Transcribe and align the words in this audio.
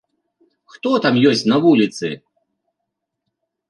Хто 0.75 0.93
там 1.05 1.21
ёсць 1.33 1.45
на 1.53 1.61
вуліцы? 1.69 2.07